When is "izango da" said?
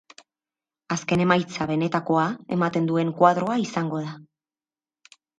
3.65-4.15